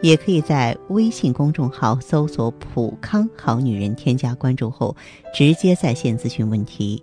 [0.00, 4.94] 也可以在微信公众号搜索“普康好女人”，添加关注后，
[5.34, 7.02] 直接在线咨询问题。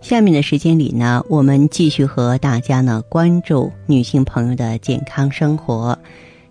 [0.00, 5.98] 下面的时间里呢，我们继续和大家呢关注女性朋友的健康生活。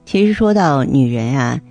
[0.05, 1.62] 其实说到女人啊，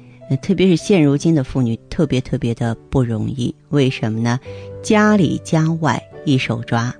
[0.40, 3.52] 特别是现如今的妇女，特别特别的不容易。
[3.70, 4.38] 为什么呢？
[4.82, 6.94] 家里家外一手抓，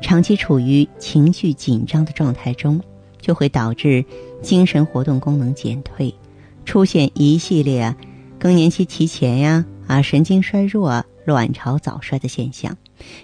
[0.00, 2.80] 长期处于情绪紧张的状态中，
[3.20, 4.02] 就会导致
[4.40, 6.14] 精神活动功能减退。
[6.64, 7.94] 出现一系列
[8.38, 12.76] 更年期提前呀、啊神经衰弱、卵巢早衰的现象，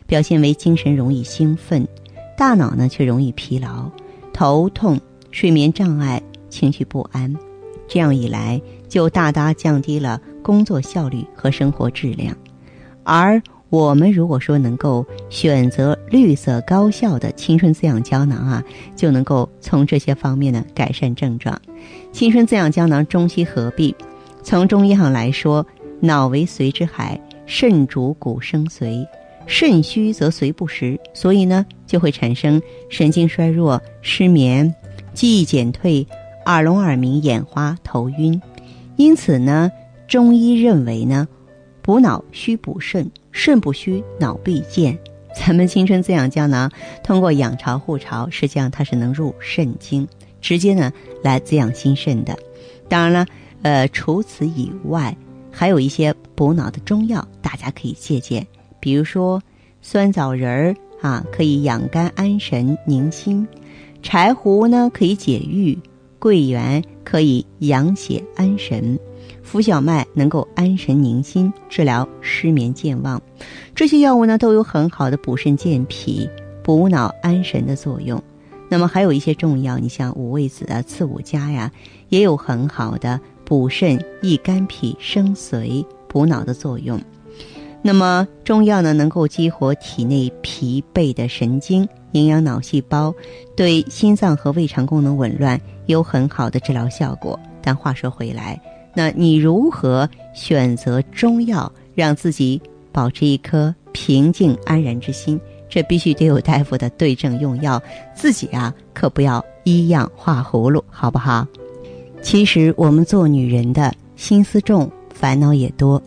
[0.06, 1.86] 表现为精神容易兴奋，
[2.36, 3.90] 大脑呢却容易疲劳、
[4.32, 7.34] 头痛、睡眠障碍、情绪不安。
[7.88, 12.36] 这样一来，就大大降低了工作效率和生活质量。
[13.02, 18.64] 而我们如果说能够选择绿色高效的青春滋养胶囊啊，
[18.96, 21.60] 就能够从这些方面呢改善症状。
[22.10, 23.94] 青春滋养胶囊中西合璧，
[24.42, 25.66] 从中医上来说，
[26.00, 29.06] 脑为髓之海，肾主骨生髓，
[29.46, 34.74] 肾虚则髓不实，所以呢就会产生神经衰弱、失眠、
[35.12, 36.06] 记忆减退、
[36.46, 38.40] 耳聋耳鸣、眼花、头晕。
[38.96, 39.70] 因此呢，
[40.06, 41.28] 中医认为呢，
[41.82, 44.98] 补脑需补肾，肾不虚脑必健。
[45.38, 46.70] 咱们青春滋养胶囊
[47.04, 50.06] 通过养巢护巢，实际上它是能入肾经。
[50.40, 52.36] 直接呢来滋养心肾的，
[52.88, 53.26] 当然了，
[53.62, 55.16] 呃，除此以外，
[55.50, 58.46] 还有一些补脑的中药，大家可以借鉴。
[58.80, 59.42] 比如说
[59.82, 63.44] 酸枣仁儿啊，可以养肝安神宁心；
[64.02, 65.76] 柴胡呢可以解郁；
[66.20, 68.96] 桂圆可以养血安神；
[69.48, 73.18] 浮小麦能够安神宁心，治疗失眠健忘。
[73.74, 76.28] 这些药物呢都有很好的补肾健脾、
[76.62, 78.22] 补脑安神的作用。
[78.68, 81.72] 那么还有一些中药，你像五味子啊、刺五加呀，
[82.10, 87.00] 也有很好的补肾、益肝脾、生髓、补脑的作用。
[87.80, 93.14] 那么中药呢，能够激活体内疲惫的神经，营养脑细胞，
[93.56, 97.40] 对心脏和胃肠功能紊乱有很好的治疗效果。
[97.62, 98.60] 但话说回来，
[98.98, 102.60] 那你如何选择中药，让自己
[102.90, 105.40] 保持一颗平静安然之心？
[105.68, 107.80] 这必须得有大夫的对症用药，
[108.12, 111.46] 自己啊可不要依样画葫芦，好不好？
[112.22, 116.02] 其实我们做女人的心思重，烦恼也多，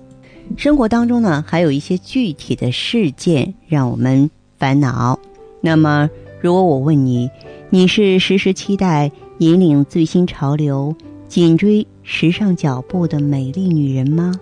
[0.57, 5.18] 生活当中呢还有一些具体的事件让我们烦恼。
[5.62, 6.09] 那么，
[6.41, 7.30] 如果我问你，
[7.69, 10.94] 你是时时期待引领最新潮流、
[11.31, 14.34] 紧追时尚脚步的美丽女人吗？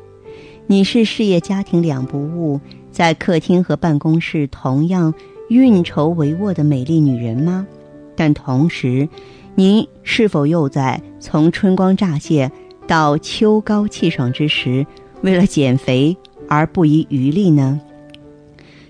[0.65, 2.59] 你是事业家庭两不误？
[2.91, 5.13] 在客厅和办公室同样
[5.49, 7.67] 运筹帷幄的美丽女人吗？
[8.15, 9.07] 但同时，
[9.53, 12.51] 您是否又在从春光乍泄
[12.87, 14.83] 到秋高气爽之时，
[15.21, 16.17] 为了减肥
[16.47, 17.79] 而不遗余力呢？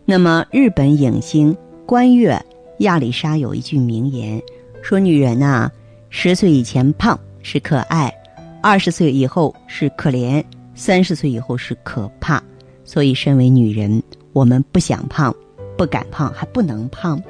[0.05, 1.53] 那么，日本影星
[1.85, 2.41] 关月
[2.77, 4.41] 亚里莎有一句名言，
[4.81, 5.69] 说：“女人呐，
[6.09, 8.13] 十岁以前胖是可爱，
[8.61, 10.43] 二十岁以后是可怜，
[10.75, 12.41] 三十岁以后是可怕。”
[12.83, 14.01] 所以，身为女人，
[14.33, 15.31] 我们不想胖，
[15.77, 17.21] 不敢胖，还不能胖。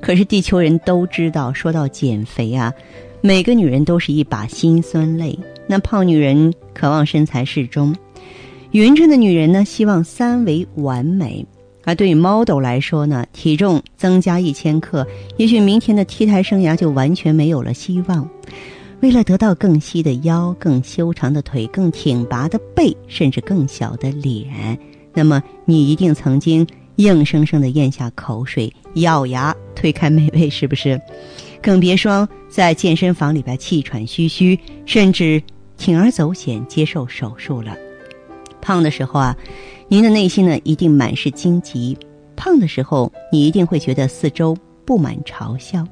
[0.00, 2.72] 可是，地球人都知道，说到减肥啊，
[3.20, 5.38] 每个女人都是一把辛酸泪。
[5.68, 7.94] 那胖女人渴望身材适中，
[8.72, 11.46] 匀称的女人呢，希望三围完美。
[11.84, 18.28] 而对于 model 来说呢，体重增加一千克，也许明天的 T 台生涯就完全没有了希望。
[19.00, 24.76] 为了得到更细的腰、更修长的腿、更挺拔的背，甚至更小的脸，
[25.14, 26.66] 那么你一定曾经
[26.96, 31.00] 硬生生的咽下口水，咬牙推开美味，是不是？
[31.62, 35.40] 更别说在健身房里边气喘吁吁，甚至
[35.78, 37.76] 铤而走险接受手术了。
[38.60, 39.36] 胖的时候啊，
[39.86, 41.96] 您的内心呢一定满是荆棘；
[42.34, 45.86] 胖的时候，你一定会觉得四周布满嘲笑。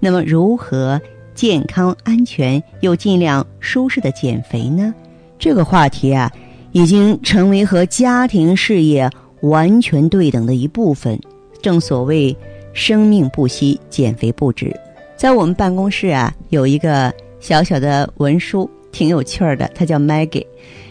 [0.00, 1.00] 那么如何？
[1.38, 4.92] 健康、安全又尽量舒适的减肥呢？
[5.38, 6.28] 这个话题啊，
[6.72, 9.08] 已经成为和家庭事业
[9.42, 11.16] 完全对等的一部分。
[11.62, 12.36] 正所谓
[12.74, 14.74] “生命不息，减肥不止”。
[15.16, 20.44] 在我们办公室啊，有一个小小的文书，挺有趣儿的，他叫 Maggie。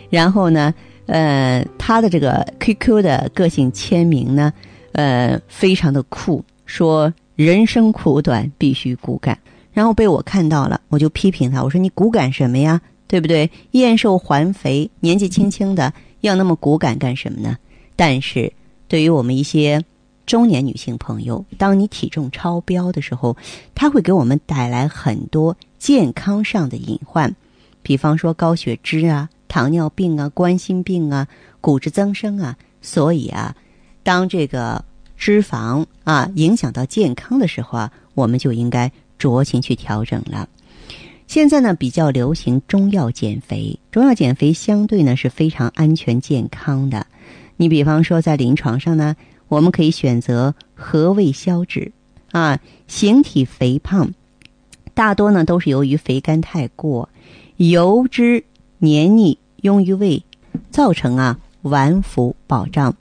[0.09, 0.73] 然后呢，
[1.07, 4.53] 呃，他的这个 QQ 的个性签名呢，
[4.93, 9.37] 呃，非常的酷，说人生苦短，必须骨感。
[9.77, 12.81] 然后被我看到了，我就批评他，我说你骨感什么呀？
[13.05, 13.47] 对不对？
[13.73, 17.55] 燕瘦还肥，年纪轻轻的要那么骨感干什么呢？
[17.95, 18.51] 但是
[18.87, 19.85] 对于我们一些
[20.25, 23.37] 中年女性朋友，当你体重超标的时候，
[23.75, 27.35] 它会给我们带来很多健康上的隐患，
[27.83, 31.27] 比方说高血脂啊、糖尿病啊、冠心病啊、
[31.61, 32.57] 骨质增生啊。
[32.81, 33.55] 所以啊，
[34.01, 34.83] 当这个
[35.15, 40.47] 脂肪啊影响到健康的时候啊，我们就应该酌情去调整了。
[41.27, 47.05] 现在呢，比较流行中药减肥，中药减肥相对呢是非常安全健康的。
[47.57, 49.15] 你比方说，在临床上呢，
[49.49, 51.91] 我们可以选择和胃消脂
[52.31, 54.13] 啊，形体肥胖，
[54.93, 57.09] 大多呢都是由于肥甘太过，
[57.57, 58.45] 油脂
[58.77, 60.23] 黏腻壅于胃，
[60.71, 62.95] 造成啊脘腹饱胀。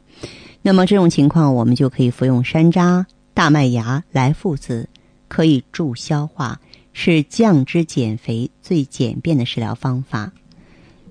[0.63, 3.05] 那么这种情况，我们就可以服用山楂、
[3.35, 4.89] 大麦芽、来附子，
[5.29, 6.61] 可以助消化。
[6.99, 10.33] 是降脂减肥最简便的食疗方法。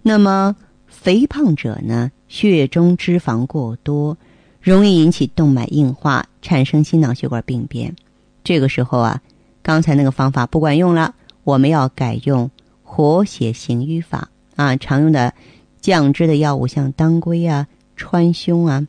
[0.02, 0.56] 那么，
[0.88, 4.18] 肥胖者呢，血中脂肪过多，
[4.60, 7.96] 容易引起动脉硬化，产生心脑血管病变。
[8.44, 9.22] 这个时候啊，
[9.62, 11.14] 刚才那个方法不管用了，
[11.44, 12.50] 我们要改用
[12.82, 14.76] 活血行瘀法啊。
[14.78, 15.36] 常用的
[15.82, 18.88] 降脂的药物像当归啊、川芎啊。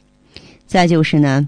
[0.67, 1.47] 再就是呢，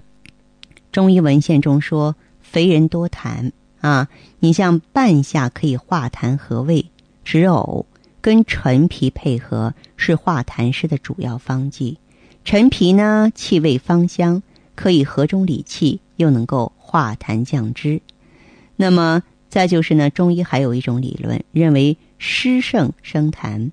[0.91, 3.51] 中医文献中说，肥人多痰。
[3.81, 4.09] 啊，
[4.39, 6.85] 你像半夏可以化痰和胃，
[7.23, 7.85] 止呕
[8.21, 11.97] 跟陈皮配合是化痰湿的主要方剂。
[12.43, 14.41] 陈皮呢，气味芳香，
[14.75, 18.01] 可以和中理气，又能够化痰降脂。
[18.75, 23.71] 那么再就是呢，中医还有一种理论，认为湿盛生痰，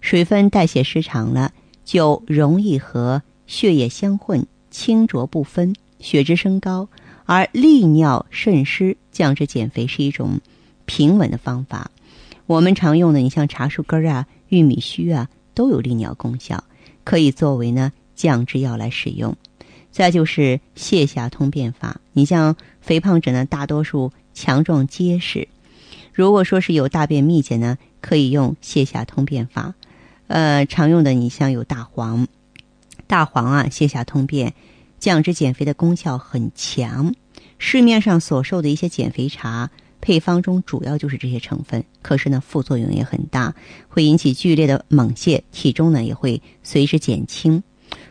[0.00, 1.52] 水分代谢失常了，
[1.84, 6.88] 就容易和血液相混，清浊不分，血脂升高。
[7.26, 10.40] 而利尿渗湿、降脂减肥是一种
[10.84, 11.90] 平稳的方法。
[12.46, 16.64] 我们常用的，你像茶树根啊、玉米须啊，都有利尿功效，
[17.04, 19.36] 可以作为呢降脂药来使用。
[19.90, 25.48] 再就是泻下通便法，你像肥胖者呢，大多数强壮结实，
[26.12, 29.74] 如果说是有大便秘结呢，可以用泻下通便法。
[30.28, 32.28] 呃，常用的你像有大黄，
[33.08, 34.54] 大黄啊，泻下通便。
[35.00, 37.14] 降脂减肥的功效很强，
[37.62, 39.70] 市面上所售的一些减肥茶
[40.00, 43.54] 配方中主要就是这些成分，可是呢副作用也很大，
[43.86, 47.62] 会引起剧烈的猛泻，体重呢也会随之减轻。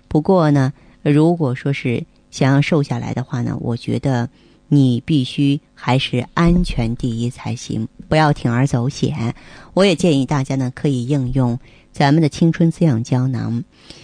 [0.08, 4.30] 不过呢，如果说是想要瘦下来的话呢，我觉得
[4.68, 9.34] 你必须还是安全第一才行，不要铤而走险。
[9.74, 11.60] 我也建议大家呢可以应用
[11.92, 13.64] 咱们的青春滋养胶囊，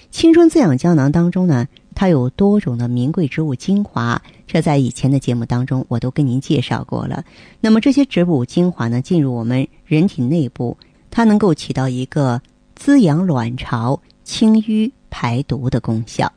[0.10, 1.68] 青春滋养胶囊当中呢。
[1.96, 7.24] 它有多种的名贵植物精华，这在以前的节目当中我都跟您介绍过了。
[7.62, 10.78] 那么这些植物精华呢，进入我们人体内部，
[11.10, 12.40] 它能够起到一个
[12.76, 16.32] 滋养卵巢、清淤排毒的功效。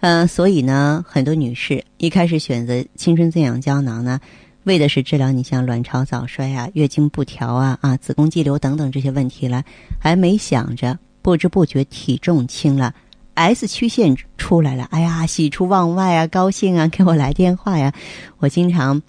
[0.00, 4.20] 嗯，所以呢，很多女士一开始选择青春滋养胶囊呢，
[4.64, 9.64] 为的是治疗你像卵巢早衰啊、月经不调啊、啊子宫肌瘤等等这些问题了，
[10.00, 12.94] 还没想着不知不觉体重轻了。
[13.34, 17.92] S 曲线出来了，哎呀，喜出望外啊，高兴啊，给我来电话呀！
[18.38, 19.00] 我经常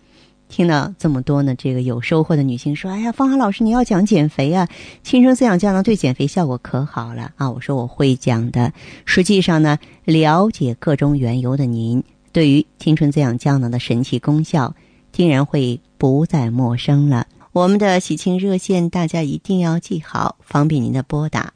[0.48, 4.68] 听到这么多呢，这个有收获的女性说：“哎呀，芳华老师，你要讲减肥啊，
[5.02, 8.72] 青春滋养胶囊对减肥效果可好了啊！”我说我会讲的。
[9.06, 14.74] 实际上呢，了解各种缘由的您，对于青春滋养胶囊的神奇功效，
[15.12, 17.26] 竟然会不再陌生了。
[17.54, 21.54] 我们的喜庆热线，大家一定要记好，方便您的拨打。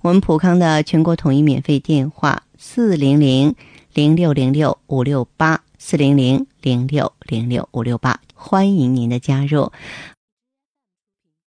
[0.00, 3.52] 我们普康的全国统一免费电话：四零零
[3.92, 9.72] 零六零六五六八，四零零零六零六五六八，欢迎您的加入。